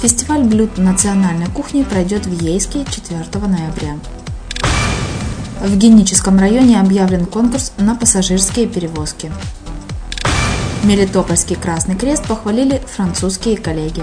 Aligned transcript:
Фестиваль 0.00 0.44
блюд 0.44 0.78
национальной 0.78 1.48
кухни 1.48 1.82
пройдет 1.82 2.24
в 2.24 2.42
Ейске 2.42 2.86
4 2.90 3.22
ноября. 3.46 3.98
В 5.60 5.76
Геническом 5.76 6.38
районе 6.38 6.80
объявлен 6.80 7.26
конкурс 7.26 7.72
на 7.76 7.94
пассажирские 7.94 8.66
перевозки. 8.66 9.30
Мелитопольский 10.84 11.54
Красный 11.54 11.96
Крест 11.96 12.26
похвалили 12.26 12.80
французские 12.96 13.58
коллеги. 13.58 14.02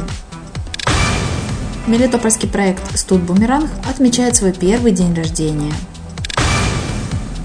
Мелитопольский 1.88 2.48
проект 2.48 2.96
«Студ 2.96 3.22
Бумеранг» 3.22 3.72
отмечает 3.90 4.36
свой 4.36 4.54
первый 4.54 4.92
день 4.92 5.16
рождения. 5.16 5.74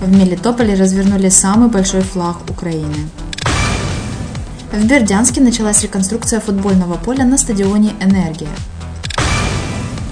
В 0.03 0.15
Мелитополе 0.15 0.75
развернули 0.75 1.31
самый 1.31 1.71
большой 1.71 2.03
флаг 2.03 2.51
Украины. 2.51 3.09
В 4.73 4.87
Бердянске 4.87 5.43
началась 5.43 5.83
реконструкция 5.83 6.41
футбольного 6.41 6.95
поля 6.97 7.27
на 7.27 7.37
стадионе 7.37 7.93
«Энергия». 8.01 8.49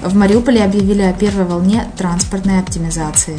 В 0.02 0.14
Мариуполе 0.14 0.62
объявили 0.62 1.00
о 1.00 1.14
первой 1.14 1.46
волне 1.46 1.86
транспортной 1.96 2.60
оптимизации. 2.60 3.38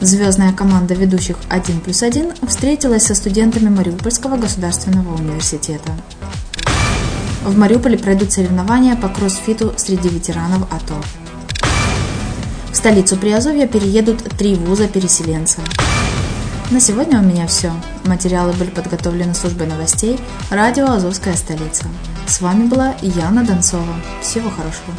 Звездная 0.00 0.54
команда 0.54 0.94
ведущих 0.94 1.36
1 1.50 1.80
плюс 1.80 2.02
1 2.02 2.32
встретилась 2.48 3.02
со 3.02 3.14
студентами 3.14 3.68
Мариупольского 3.68 4.38
государственного 4.38 5.14
университета. 5.14 5.92
В 7.44 7.58
Мариуполе 7.58 7.98
пройдут 7.98 8.32
соревнования 8.32 8.96
по 8.96 9.10
кроссфиту 9.10 9.74
среди 9.76 10.08
ветеранов 10.08 10.62
АТО. 10.72 10.96
В 12.72 12.74
столицу 12.74 13.18
Приазовья 13.18 13.66
переедут 13.66 14.24
три 14.38 14.54
вуза 14.54 14.88
переселенца. 14.88 15.60
На 16.72 16.80
сегодня 16.80 17.20
у 17.20 17.22
меня 17.22 17.46
все. 17.46 17.70
Материалы 18.06 18.52
были 18.52 18.70
подготовлены 18.70 19.34
службой 19.34 19.68
новостей 19.68 20.18
радио 20.50 20.86
«Азовская 20.86 21.34
столица». 21.34 21.84
С 22.26 22.40
вами 22.40 22.66
была 22.66 22.96
Яна 23.02 23.44
Донцова. 23.44 23.94
Всего 24.20 24.50
хорошего. 24.50 24.92